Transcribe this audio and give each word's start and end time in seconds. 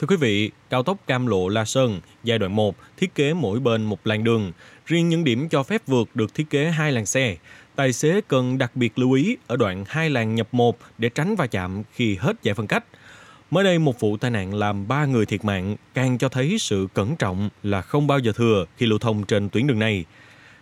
Thưa 0.00 0.06
quý 0.06 0.16
vị, 0.16 0.50
cao 0.70 0.82
tốc 0.82 0.98
Cam 1.06 1.26
Lộ 1.26 1.48
La 1.48 1.64
Sơn 1.64 2.00
giai 2.24 2.38
đoạn 2.38 2.56
1 2.56 2.76
thiết 2.96 3.14
kế 3.14 3.34
mỗi 3.34 3.60
bên 3.60 3.84
một 3.84 4.06
làn 4.06 4.24
đường. 4.24 4.52
Riêng 4.86 5.08
những 5.08 5.24
điểm 5.24 5.48
cho 5.48 5.62
phép 5.62 5.82
vượt 5.86 6.08
được 6.16 6.34
thiết 6.34 6.50
kế 6.50 6.70
hai 6.70 6.92
làn 6.92 7.06
xe. 7.06 7.36
Tài 7.76 7.92
xế 7.92 8.20
cần 8.28 8.58
đặc 8.58 8.76
biệt 8.76 8.98
lưu 8.98 9.12
ý 9.12 9.36
ở 9.46 9.56
đoạn 9.56 9.84
hai 9.88 10.10
làn 10.10 10.34
nhập 10.34 10.48
một 10.52 10.78
để 10.98 11.08
tránh 11.08 11.36
va 11.36 11.46
chạm 11.46 11.82
khi 11.92 12.16
hết 12.16 12.36
giải 12.42 12.54
phân 12.54 12.66
cách. 12.66 12.84
Mới 13.50 13.64
đây 13.64 13.78
một 13.78 14.00
vụ 14.00 14.16
tai 14.16 14.30
nạn 14.30 14.54
làm 14.54 14.88
3 14.88 15.04
người 15.04 15.26
thiệt 15.26 15.44
mạng 15.44 15.76
càng 15.94 16.18
cho 16.18 16.28
thấy 16.28 16.56
sự 16.58 16.88
cẩn 16.94 17.16
trọng 17.16 17.48
là 17.62 17.82
không 17.82 18.06
bao 18.06 18.18
giờ 18.18 18.32
thừa 18.36 18.64
khi 18.76 18.86
lưu 18.86 18.98
thông 18.98 19.24
trên 19.24 19.48
tuyến 19.48 19.66
đường 19.66 19.78
này. 19.78 20.04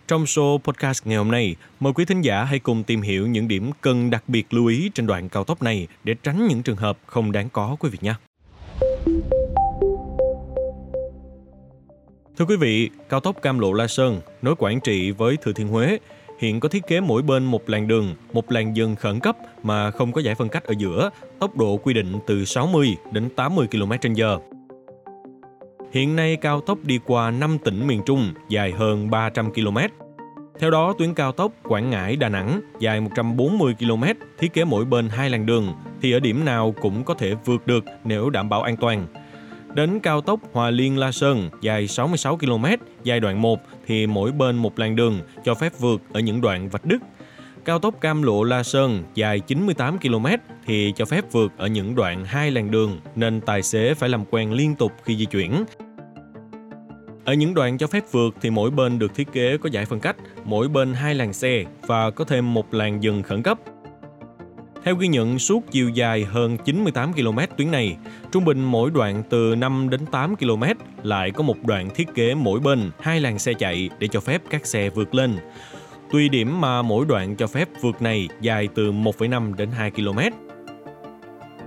Trong 0.07 0.23
show 0.23 0.57
podcast 0.57 1.07
ngày 1.07 1.17
hôm 1.17 1.31
nay, 1.31 1.55
mời 1.79 1.93
quý 1.93 2.05
thính 2.05 2.21
giả 2.21 2.43
hãy 2.43 2.59
cùng 2.59 2.83
tìm 2.83 3.01
hiểu 3.01 3.27
những 3.27 3.47
điểm 3.47 3.71
cần 3.81 4.09
đặc 4.09 4.23
biệt 4.27 4.53
lưu 4.53 4.67
ý 4.67 4.91
trên 4.93 5.07
đoạn 5.07 5.29
cao 5.29 5.43
tốc 5.43 5.63
này 5.63 5.87
để 6.03 6.15
tránh 6.23 6.47
những 6.47 6.63
trường 6.63 6.77
hợp 6.77 6.97
không 7.05 7.31
đáng 7.31 7.49
có 7.49 7.75
quý 7.79 7.89
vị 7.89 7.97
nhé. 8.01 8.13
Thưa 12.37 12.45
quý 12.45 12.55
vị, 12.55 12.89
cao 13.09 13.19
tốc 13.19 13.41
Cam 13.41 13.59
Lộ 13.59 13.73
La 13.73 13.87
Sơn 13.87 14.21
nối 14.41 14.55
Quảng 14.55 14.79
Trị 14.79 15.11
với 15.11 15.37
Thừa 15.37 15.53
Thiên 15.53 15.67
Huế 15.67 15.99
hiện 16.39 16.59
có 16.59 16.69
thiết 16.69 16.87
kế 16.87 16.99
mỗi 16.99 17.21
bên 17.21 17.45
một 17.45 17.69
làn 17.69 17.87
đường, 17.87 18.15
một 18.33 18.51
làn 18.51 18.75
dừng 18.75 18.95
khẩn 18.95 19.19
cấp 19.19 19.37
mà 19.63 19.91
không 19.91 20.11
có 20.11 20.21
giải 20.21 20.35
phân 20.35 20.49
cách 20.49 20.63
ở 20.63 20.73
giữa, 20.77 21.09
tốc 21.39 21.57
độ 21.57 21.77
quy 21.77 21.93
định 21.93 22.13
từ 22.27 22.45
60 22.45 22.95
đến 23.11 23.29
80 23.35 23.67
km/h. 23.71 24.39
Hiện 25.91 26.15
nay 26.15 26.35
cao 26.35 26.61
tốc 26.61 26.77
đi 26.83 26.99
qua 27.05 27.31
5 27.31 27.57
tỉnh 27.63 27.87
miền 27.87 28.01
Trung 28.05 28.33
dài 28.49 28.71
hơn 28.71 29.09
300 29.09 29.53
km. 29.53 29.77
Theo 30.59 30.71
đó, 30.71 30.93
tuyến 30.99 31.13
cao 31.13 31.31
tốc 31.31 31.51
Quảng 31.63 31.89
Ngãi 31.89 32.15
Đà 32.15 32.29
Nẵng 32.29 32.61
dài 32.79 33.01
140 33.01 33.75
km, 33.79 34.03
thiết 34.39 34.53
kế 34.53 34.65
mỗi 34.65 34.85
bên 34.85 35.09
hai 35.09 35.29
làn 35.29 35.45
đường 35.45 35.73
thì 36.01 36.11
ở 36.11 36.19
điểm 36.19 36.45
nào 36.45 36.75
cũng 36.81 37.03
có 37.03 37.13
thể 37.13 37.35
vượt 37.45 37.67
được 37.67 37.85
nếu 38.03 38.29
đảm 38.29 38.49
bảo 38.49 38.61
an 38.61 38.77
toàn. 38.77 39.07
Đến 39.73 39.99
cao 39.99 40.21
tốc 40.21 40.39
Hòa 40.53 40.69
Liên 40.69 40.97
La 40.97 41.11
Sơn 41.11 41.49
dài 41.61 41.87
66 41.87 42.37
km, 42.37 42.65
giai 43.03 43.19
đoạn 43.19 43.41
1 43.41 43.59
thì 43.85 44.07
mỗi 44.07 44.31
bên 44.31 44.55
một 44.55 44.79
làn 44.79 44.95
đường 44.95 45.19
cho 45.43 45.53
phép 45.53 45.73
vượt 45.79 46.01
ở 46.13 46.19
những 46.19 46.41
đoạn 46.41 46.69
vạch 46.69 46.85
đứt. 46.85 46.97
Cao 47.65 47.79
tốc 47.79 48.01
Cam 48.01 48.23
Lộ 48.23 48.43
La 48.43 48.63
Sơn 48.63 49.03
dài 49.15 49.39
98 49.39 49.99
km 49.99 50.25
thì 50.65 50.93
cho 50.95 51.05
phép 51.05 51.31
vượt 51.31 51.51
ở 51.57 51.67
những 51.67 51.95
đoạn 51.95 52.25
hai 52.25 52.51
làn 52.51 52.71
đường 52.71 52.99
nên 53.15 53.41
tài 53.41 53.63
xế 53.63 53.93
phải 53.93 54.09
làm 54.09 54.25
quen 54.25 54.53
liên 54.53 54.75
tục 54.75 54.91
khi 55.03 55.15
di 55.15 55.25
chuyển. 55.25 55.63
Ở 57.25 57.33
những 57.33 57.53
đoạn 57.53 57.77
cho 57.77 57.87
phép 57.87 58.03
vượt 58.11 58.35
thì 58.41 58.49
mỗi 58.49 58.71
bên 58.71 58.99
được 58.99 59.15
thiết 59.15 59.31
kế 59.31 59.57
có 59.57 59.69
giải 59.69 59.85
phân 59.85 59.99
cách, 59.99 60.15
mỗi 60.43 60.67
bên 60.67 60.93
hai 60.93 61.15
làn 61.15 61.33
xe 61.33 61.63
và 61.81 62.11
có 62.11 62.25
thêm 62.25 62.53
một 62.53 62.73
làn 62.73 63.03
dừng 63.03 63.23
khẩn 63.23 63.43
cấp. 63.43 63.57
Theo 64.83 64.95
ghi 64.95 65.07
nhận 65.07 65.39
suốt 65.39 65.71
chiều 65.71 65.89
dài 65.89 66.23
hơn 66.23 66.57
98 66.57 67.13
km 67.13 67.39
tuyến 67.57 67.71
này, 67.71 67.97
trung 68.31 68.45
bình 68.45 68.63
mỗi 68.63 68.91
đoạn 68.91 69.23
từ 69.29 69.55
5 69.55 69.89
đến 69.89 70.05
8 70.05 70.35
km 70.35 70.63
lại 71.03 71.31
có 71.31 71.43
một 71.43 71.63
đoạn 71.65 71.89
thiết 71.95 72.07
kế 72.15 72.35
mỗi 72.35 72.59
bên 72.59 72.91
hai 72.99 73.19
làn 73.19 73.39
xe 73.39 73.53
chạy 73.53 73.89
để 73.99 74.07
cho 74.07 74.19
phép 74.19 74.41
các 74.49 74.65
xe 74.65 74.89
vượt 74.89 75.15
lên. 75.15 75.37
Tuy 76.11 76.29
điểm 76.29 76.61
mà 76.61 76.81
mỗi 76.81 77.05
đoạn 77.05 77.35
cho 77.35 77.47
phép 77.47 77.69
vượt 77.81 78.01
này 78.01 78.27
dài 78.41 78.67
từ 78.75 78.91
1,5 78.91 79.55
đến 79.55 79.69
2 79.71 79.91
km. 79.91 80.19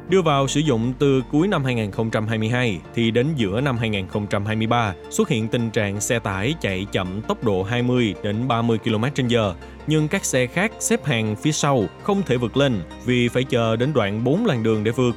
Đưa 0.09 0.23
vào 0.23 0.49
sử 0.49 0.61
dụng 0.61 0.93
từ 0.99 1.23
cuối 1.33 1.49
năm 1.49 1.65
2022 1.65 2.81
thì 2.95 3.11
đến 3.11 3.27
giữa 3.37 3.61
năm 3.61 3.79
2023 3.79 4.95
xuất 5.11 5.29
hiện 5.29 5.49
tình 5.49 5.71
trạng 5.71 6.01
xe 6.01 6.19
tải 6.19 6.55
chạy 6.61 6.87
chậm 6.93 7.23
tốc 7.23 7.45
độ 7.45 7.62
20 7.62 8.15
đến 8.23 8.49
30 8.49 8.79
km/h, 8.84 9.53
nhưng 9.87 10.09
các 10.09 10.25
xe 10.25 10.47
khác 10.47 10.73
xếp 10.81 11.05
hàng 11.05 11.37
phía 11.37 11.53
sau 11.53 11.84
không 12.03 12.23
thể 12.27 12.37
vượt 12.37 12.57
lên 12.57 12.81
vì 13.05 13.29
phải 13.29 13.45
chờ 13.45 13.77
đến 13.77 13.93
đoạn 13.93 14.25
4 14.25 14.47
làn 14.47 14.62
đường 14.62 14.84
để 14.84 14.91
vượt. 14.91 15.17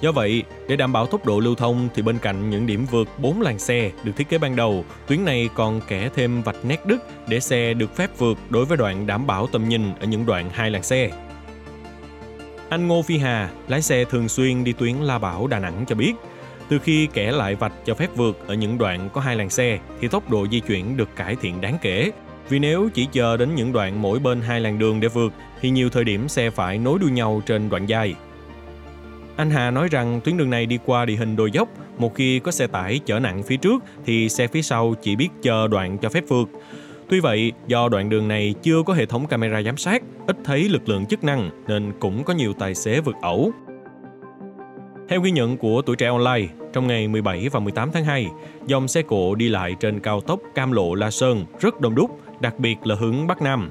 Do 0.00 0.12
vậy, 0.12 0.42
để 0.68 0.76
đảm 0.76 0.92
bảo 0.92 1.06
tốc 1.06 1.26
độ 1.26 1.40
lưu 1.40 1.54
thông 1.54 1.88
thì 1.94 2.02
bên 2.02 2.18
cạnh 2.18 2.50
những 2.50 2.66
điểm 2.66 2.86
vượt 2.90 3.08
4 3.18 3.40
làn 3.40 3.58
xe 3.58 3.90
được 4.04 4.12
thiết 4.16 4.28
kế 4.28 4.38
ban 4.38 4.56
đầu, 4.56 4.84
tuyến 5.06 5.24
này 5.24 5.48
còn 5.54 5.80
kẻ 5.88 6.08
thêm 6.14 6.42
vạch 6.42 6.64
nét 6.64 6.86
đứt 6.86 7.28
để 7.28 7.40
xe 7.40 7.74
được 7.74 7.96
phép 7.96 8.10
vượt 8.18 8.38
đối 8.50 8.64
với 8.64 8.76
đoạn 8.76 9.06
đảm 9.06 9.26
bảo 9.26 9.46
tầm 9.46 9.68
nhìn 9.68 9.94
ở 10.00 10.06
những 10.06 10.26
đoạn 10.26 10.50
hai 10.52 10.70
làn 10.70 10.82
xe. 10.82 11.10
Anh 12.68 12.86
Ngô 12.86 13.02
Phi 13.02 13.18
Hà, 13.18 13.50
lái 13.68 13.82
xe 13.82 14.04
thường 14.04 14.28
xuyên 14.28 14.64
đi 14.64 14.72
tuyến 14.72 14.96
La 14.96 15.18
Bảo 15.18 15.46
Đà 15.46 15.58
Nẵng 15.58 15.84
cho 15.86 15.94
biết, 15.94 16.12
từ 16.68 16.78
khi 16.78 17.08
kẻ 17.12 17.32
lại 17.32 17.54
vạch 17.54 17.72
cho 17.84 17.94
phép 17.94 18.10
vượt 18.16 18.46
ở 18.46 18.54
những 18.54 18.78
đoạn 18.78 19.08
có 19.12 19.20
hai 19.20 19.36
làn 19.36 19.50
xe 19.50 19.78
thì 20.00 20.08
tốc 20.08 20.30
độ 20.30 20.46
di 20.50 20.60
chuyển 20.60 20.96
được 20.96 21.08
cải 21.16 21.36
thiện 21.36 21.60
đáng 21.60 21.78
kể. 21.82 22.10
Vì 22.48 22.58
nếu 22.58 22.88
chỉ 22.94 23.08
chờ 23.12 23.36
đến 23.36 23.54
những 23.54 23.72
đoạn 23.72 24.02
mỗi 24.02 24.18
bên 24.18 24.40
hai 24.40 24.60
làn 24.60 24.78
đường 24.78 25.00
để 25.00 25.08
vượt 25.08 25.32
thì 25.60 25.70
nhiều 25.70 25.90
thời 25.90 26.04
điểm 26.04 26.28
xe 26.28 26.50
phải 26.50 26.78
nối 26.78 26.98
đuôi 26.98 27.10
nhau 27.10 27.42
trên 27.46 27.68
đoạn 27.68 27.86
dài. 27.86 28.14
Anh 29.36 29.50
Hà 29.50 29.70
nói 29.70 29.88
rằng 29.90 30.20
tuyến 30.24 30.36
đường 30.36 30.50
này 30.50 30.66
đi 30.66 30.78
qua 30.84 31.04
địa 31.04 31.16
hình 31.16 31.36
đồi 31.36 31.50
dốc, 31.50 31.68
một 31.98 32.14
khi 32.14 32.38
có 32.38 32.50
xe 32.50 32.66
tải 32.66 33.00
chở 33.06 33.18
nặng 33.18 33.42
phía 33.42 33.56
trước 33.56 33.82
thì 34.06 34.28
xe 34.28 34.46
phía 34.46 34.62
sau 34.62 34.94
chỉ 35.02 35.16
biết 35.16 35.28
chờ 35.42 35.68
đoạn 35.68 35.98
cho 35.98 36.08
phép 36.08 36.24
vượt. 36.28 36.48
Tuy 37.08 37.20
vậy, 37.20 37.52
do 37.66 37.88
đoạn 37.88 38.08
đường 38.08 38.28
này 38.28 38.54
chưa 38.62 38.82
có 38.86 38.94
hệ 38.94 39.06
thống 39.06 39.26
camera 39.26 39.62
giám 39.62 39.76
sát, 39.76 40.02
ít 40.26 40.36
thấy 40.44 40.68
lực 40.68 40.88
lượng 40.88 41.06
chức 41.06 41.24
năng 41.24 41.50
nên 41.68 41.92
cũng 42.00 42.24
có 42.24 42.34
nhiều 42.34 42.52
tài 42.52 42.74
xế 42.74 43.00
vượt 43.00 43.16
ẩu. 43.22 43.52
Theo 45.08 45.20
ghi 45.20 45.30
nhận 45.30 45.56
của 45.56 45.82
tuổi 45.82 45.96
trẻ 45.96 46.06
online, 46.06 46.46
trong 46.72 46.86
ngày 46.86 47.08
17 47.08 47.48
và 47.48 47.60
18 47.60 47.90
tháng 47.92 48.04
2, 48.04 48.26
dòng 48.66 48.88
xe 48.88 49.02
cộ 49.02 49.34
đi 49.34 49.48
lại 49.48 49.74
trên 49.80 50.00
cao 50.00 50.20
tốc 50.20 50.40
Cam 50.54 50.72
Lộ 50.72 50.94
La 50.94 51.10
Sơn 51.10 51.44
rất 51.60 51.80
đông 51.80 51.94
đúc, 51.94 52.20
đặc 52.40 52.58
biệt 52.58 52.76
là 52.84 52.94
hướng 52.94 53.26
Bắc 53.26 53.42
Nam. 53.42 53.70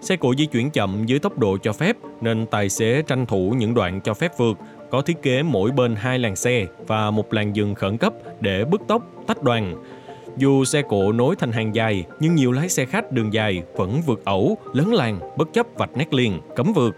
Xe 0.00 0.16
cộ 0.16 0.34
di 0.34 0.46
chuyển 0.46 0.70
chậm 0.70 1.06
dưới 1.06 1.18
tốc 1.18 1.38
độ 1.38 1.58
cho 1.62 1.72
phép 1.72 1.96
nên 2.20 2.46
tài 2.46 2.68
xế 2.68 3.02
tranh 3.02 3.26
thủ 3.26 3.54
những 3.58 3.74
đoạn 3.74 4.00
cho 4.00 4.14
phép 4.14 4.32
vượt 4.38 4.58
có 4.90 5.02
thiết 5.02 5.22
kế 5.22 5.42
mỗi 5.42 5.70
bên 5.70 5.94
hai 5.96 6.18
làn 6.18 6.36
xe 6.36 6.66
và 6.86 7.10
một 7.10 7.32
làn 7.32 7.56
dừng 7.56 7.74
khẩn 7.74 7.96
cấp 7.96 8.12
để 8.40 8.64
bứt 8.64 8.80
tốc, 8.88 9.02
tách 9.26 9.42
đoàn. 9.42 9.84
Dù 10.36 10.64
xe 10.64 10.82
cộ 10.82 11.12
nối 11.12 11.36
thành 11.36 11.52
hàng 11.52 11.74
dài, 11.74 12.04
nhưng 12.20 12.34
nhiều 12.34 12.52
lái 12.52 12.68
xe 12.68 12.84
khách 12.84 13.12
đường 13.12 13.32
dài 13.32 13.62
vẫn 13.76 14.00
vượt 14.06 14.24
ẩu, 14.24 14.56
lấn 14.72 14.86
làng, 14.86 15.18
bất 15.36 15.52
chấp 15.52 15.66
vạch 15.74 15.96
nét 15.96 16.14
liền, 16.14 16.40
cấm 16.56 16.72
vượt. 16.72 16.96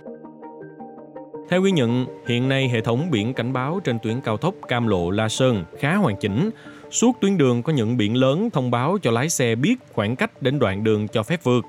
Theo 1.48 1.60
ghi 1.60 1.70
nhận, 1.70 2.06
hiện 2.26 2.48
nay 2.48 2.68
hệ 2.68 2.80
thống 2.80 3.10
biển 3.10 3.34
cảnh 3.34 3.52
báo 3.52 3.80
trên 3.84 3.98
tuyến 3.98 4.20
cao 4.20 4.36
tốc 4.36 4.54
Cam 4.68 4.86
Lộ 4.86 5.10
La 5.10 5.28
Sơn 5.28 5.64
khá 5.78 5.94
hoàn 5.94 6.16
chỉnh. 6.16 6.50
Suốt 6.90 7.16
tuyến 7.20 7.38
đường 7.38 7.62
có 7.62 7.72
những 7.72 7.96
biển 7.96 8.16
lớn 8.16 8.50
thông 8.50 8.70
báo 8.70 8.98
cho 9.02 9.10
lái 9.10 9.28
xe 9.28 9.54
biết 9.54 9.74
khoảng 9.92 10.16
cách 10.16 10.42
đến 10.42 10.58
đoạn 10.58 10.84
đường 10.84 11.08
cho 11.08 11.22
phép 11.22 11.40
vượt. 11.42 11.64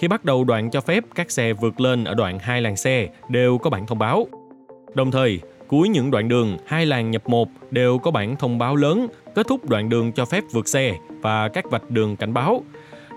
Khi 0.00 0.08
bắt 0.08 0.24
đầu 0.24 0.44
đoạn 0.44 0.70
cho 0.70 0.80
phép 0.80 1.04
các 1.14 1.30
xe 1.30 1.52
vượt 1.52 1.80
lên 1.80 2.04
ở 2.04 2.14
đoạn 2.14 2.38
hai 2.38 2.62
làn 2.62 2.76
xe 2.76 3.08
đều 3.28 3.58
có 3.58 3.70
bản 3.70 3.86
thông 3.86 3.98
báo. 3.98 4.26
Đồng 4.94 5.10
thời, 5.10 5.40
cuối 5.68 5.88
những 5.88 6.10
đoạn 6.10 6.28
đường 6.28 6.56
hai 6.66 6.86
làn 6.86 7.10
nhập 7.10 7.28
một 7.28 7.48
đều 7.70 7.98
có 7.98 8.10
bản 8.10 8.36
thông 8.36 8.58
báo 8.58 8.76
lớn 8.76 9.06
kết 9.36 9.46
thúc 9.48 9.68
đoạn 9.68 9.88
đường 9.88 10.12
cho 10.12 10.24
phép 10.24 10.44
vượt 10.52 10.68
xe 10.68 10.98
và 11.22 11.48
các 11.48 11.70
vạch 11.70 11.90
đường 11.90 12.16
cảnh 12.16 12.34
báo. 12.34 12.62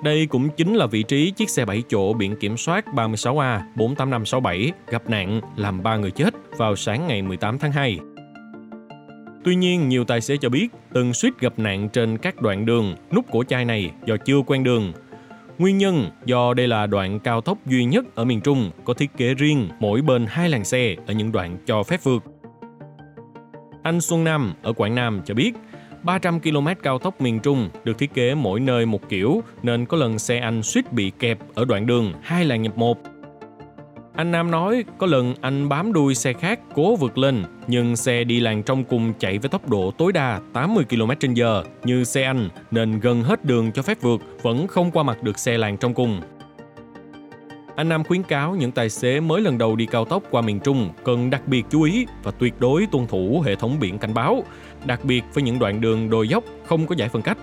Đây 0.03 0.25
cũng 0.25 0.49
chính 0.49 0.75
là 0.75 0.85
vị 0.85 1.03
trí 1.03 1.31
chiếc 1.31 1.49
xe 1.49 1.65
7 1.65 1.83
chỗ 1.89 2.13
biển 2.13 2.35
kiểm 2.35 2.57
soát 2.57 2.85
36A 2.93 3.59
48567 3.75 4.71
gặp 4.87 5.09
nạn 5.09 5.41
làm 5.55 5.83
3 5.83 5.97
người 5.97 6.11
chết 6.11 6.33
vào 6.57 6.75
sáng 6.75 7.07
ngày 7.07 7.21
18 7.21 7.59
tháng 7.59 7.71
2. 7.71 7.99
Tuy 9.43 9.55
nhiên, 9.55 9.89
nhiều 9.89 10.03
tài 10.03 10.21
xế 10.21 10.37
cho 10.37 10.49
biết 10.49 10.67
từng 10.93 11.13
suýt 11.13 11.39
gặp 11.39 11.53
nạn 11.57 11.89
trên 11.89 12.17
các 12.17 12.41
đoạn 12.41 12.65
đường 12.65 12.95
nút 13.11 13.25
cổ 13.31 13.43
chai 13.43 13.65
này 13.65 13.91
do 14.05 14.17
chưa 14.17 14.41
quen 14.45 14.63
đường. 14.63 14.93
Nguyên 15.57 15.77
nhân 15.77 16.09
do 16.25 16.53
đây 16.53 16.67
là 16.67 16.87
đoạn 16.87 17.19
cao 17.19 17.41
tốc 17.41 17.57
duy 17.65 17.85
nhất 17.85 18.05
ở 18.15 18.25
miền 18.25 18.41
Trung 18.41 18.71
có 18.83 18.93
thiết 18.93 19.17
kế 19.17 19.33
riêng 19.33 19.69
mỗi 19.79 20.01
bên 20.01 20.25
hai 20.29 20.49
làn 20.49 20.65
xe 20.65 20.95
ở 21.07 21.13
những 21.13 21.31
đoạn 21.31 21.57
cho 21.65 21.83
phép 21.83 21.99
vượt. 22.03 22.23
Anh 23.83 24.01
Xuân 24.01 24.23
Nam 24.23 24.53
ở 24.61 24.73
Quảng 24.73 24.95
Nam 24.95 25.21
cho 25.25 25.33
biết 25.33 25.53
300 26.03 26.39
km 26.39 26.67
cao 26.83 26.99
tốc 26.99 27.21
miền 27.21 27.39
Trung 27.39 27.69
được 27.83 27.97
thiết 27.97 28.13
kế 28.13 28.35
mỗi 28.35 28.59
nơi 28.59 28.85
một 28.85 29.09
kiểu 29.09 29.41
nên 29.63 29.85
có 29.85 29.97
lần 29.97 30.19
xe 30.19 30.39
anh 30.39 30.63
suýt 30.63 30.93
bị 30.93 31.11
kẹp 31.19 31.37
ở 31.55 31.65
đoạn 31.65 31.85
đường 31.85 32.13
hai 32.21 32.45
làn 32.45 32.61
nhập 32.61 32.77
một. 32.77 32.97
Anh 34.15 34.31
Nam 34.31 34.51
nói 34.51 34.83
có 34.97 35.07
lần 35.07 35.35
anh 35.41 35.69
bám 35.69 35.93
đuôi 35.93 36.15
xe 36.15 36.33
khác 36.33 36.59
cố 36.75 36.95
vượt 36.95 37.17
lên, 37.17 37.43
nhưng 37.67 37.95
xe 37.95 38.23
đi 38.23 38.39
làn 38.39 38.63
trong 38.63 38.83
cùng 38.83 39.13
chạy 39.19 39.37
với 39.37 39.49
tốc 39.49 39.69
độ 39.69 39.91
tối 39.97 40.11
đa 40.13 40.39
80 40.53 40.85
km/h 40.89 41.63
như 41.83 42.03
xe 42.03 42.23
anh 42.23 42.49
nên 42.71 42.99
gần 42.99 43.23
hết 43.23 43.45
đường 43.45 43.71
cho 43.71 43.81
phép 43.81 44.01
vượt, 44.01 44.21
vẫn 44.41 44.67
không 44.67 44.91
qua 44.91 45.03
mặt 45.03 45.23
được 45.23 45.39
xe 45.39 45.57
làn 45.57 45.77
trong 45.77 45.93
cùng. 45.93 46.21
Anh 47.79 47.89
Nam 47.89 48.03
khuyến 48.03 48.23
cáo 48.23 48.55
những 48.55 48.71
tài 48.71 48.89
xế 48.89 49.19
mới 49.19 49.41
lần 49.41 49.57
đầu 49.57 49.75
đi 49.75 49.85
cao 49.85 50.05
tốc 50.05 50.23
qua 50.31 50.41
miền 50.41 50.59
Trung 50.59 50.89
cần 51.03 51.29
đặc 51.29 51.47
biệt 51.47 51.65
chú 51.69 51.81
ý 51.81 52.05
và 52.23 52.31
tuyệt 52.31 52.53
đối 52.59 52.85
tuân 52.91 53.07
thủ 53.07 53.43
hệ 53.45 53.55
thống 53.55 53.79
biển 53.79 53.97
cảnh 53.97 54.13
báo, 54.13 54.43
đặc 54.85 55.05
biệt 55.05 55.23
với 55.33 55.43
những 55.43 55.59
đoạn 55.59 55.81
đường 55.81 56.09
đồi 56.09 56.27
dốc 56.27 56.43
không 56.65 56.87
có 56.87 56.95
giải 56.95 57.09
phân 57.09 57.21
cách. 57.21 57.37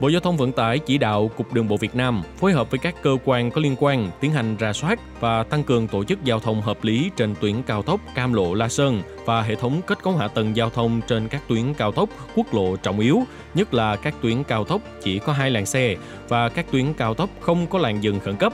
Bộ 0.00 0.08
Giao 0.08 0.20
thông 0.20 0.36
Vận 0.36 0.52
tải 0.52 0.78
chỉ 0.78 0.98
đạo 0.98 1.30
Cục 1.36 1.52
Đường 1.52 1.68
bộ 1.68 1.76
Việt 1.76 1.94
Nam 1.94 2.22
phối 2.36 2.52
hợp 2.52 2.70
với 2.70 2.78
các 2.78 2.94
cơ 3.02 3.16
quan 3.24 3.50
có 3.50 3.60
liên 3.60 3.76
quan 3.78 4.10
tiến 4.20 4.30
hành 4.30 4.56
ra 4.56 4.72
soát 4.72 5.20
và 5.20 5.42
tăng 5.42 5.64
cường 5.64 5.88
tổ 5.88 6.04
chức 6.04 6.24
giao 6.24 6.40
thông 6.40 6.60
hợp 6.60 6.84
lý 6.84 7.10
trên 7.16 7.34
tuyến 7.40 7.62
cao 7.62 7.82
tốc 7.82 8.00
Cam 8.14 8.32
Lộ 8.32 8.54
La 8.54 8.68
Sơn 8.68 9.02
và 9.24 9.42
hệ 9.42 9.54
thống 9.54 9.80
kết 9.86 10.02
cấu 10.02 10.16
hạ 10.16 10.28
tầng 10.28 10.56
giao 10.56 10.70
thông 10.70 11.00
trên 11.08 11.28
các 11.28 11.42
tuyến 11.48 11.74
cao 11.74 11.92
tốc, 11.92 12.08
quốc 12.34 12.54
lộ 12.54 12.76
trọng 12.76 13.00
yếu, 13.00 13.22
nhất 13.54 13.74
là 13.74 13.96
các 13.96 14.14
tuyến 14.22 14.44
cao 14.44 14.64
tốc 14.64 14.80
chỉ 15.02 15.18
có 15.18 15.32
hai 15.32 15.50
làn 15.50 15.66
xe 15.66 15.96
và 16.28 16.48
các 16.48 16.66
tuyến 16.70 16.94
cao 16.94 17.14
tốc 17.14 17.30
không 17.40 17.66
có 17.66 17.78
làn 17.78 18.02
dừng 18.02 18.20
khẩn 18.20 18.36
cấp 18.36 18.52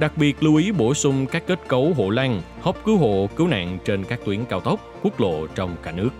Đặc 0.00 0.12
biệt 0.16 0.42
lưu 0.42 0.56
ý 0.56 0.72
bổ 0.72 0.94
sung 0.94 1.26
các 1.26 1.42
kết 1.46 1.60
cấu 1.68 1.92
hộ 1.96 2.10
lan, 2.10 2.42
hốc 2.60 2.84
cứu 2.84 2.96
hộ, 2.96 3.28
cứu 3.36 3.48
nạn 3.48 3.78
trên 3.84 4.04
các 4.04 4.20
tuyến 4.24 4.44
cao 4.44 4.60
tốc, 4.60 4.80
quốc 5.02 5.20
lộ 5.20 5.46
trong 5.46 5.76
cả 5.82 5.92
nước. 5.92 6.10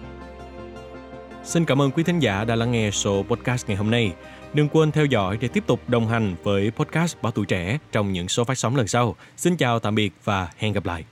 Xin 1.45 1.65
cảm 1.65 1.83
ơn 1.83 1.91
quý 1.91 2.03
thính 2.03 2.19
giả 2.19 2.45
đã 2.45 2.57
lắng 2.57 2.73
nghe 2.73 2.91
số 2.91 3.23
podcast 3.23 3.69
ngày 3.69 3.77
hôm 3.77 3.91
nay. 3.91 4.13
Đừng 4.55 4.69
quên 4.69 4.93
theo 4.93 5.05
dõi 5.05 5.39
để 5.41 5.49
tiếp 5.49 5.65
tục 5.67 5.81
đồng 5.89 6.09
hành 6.09 6.35
với 6.43 6.71
podcast 6.71 7.17
Báo 7.23 7.33
Tuổi 7.33 7.47
Trẻ 7.47 7.79
trong 7.93 8.13
những 8.13 8.29
số 8.29 8.45
phát 8.45 8.59
sóng 8.59 8.77
lần 8.77 8.89
sau. 8.89 9.17
Xin 9.37 9.57
chào 9.57 9.79
tạm 9.79 9.95
biệt 9.95 10.13
và 10.25 10.51
hẹn 10.59 10.73
gặp 10.73 10.87
lại. 10.87 11.05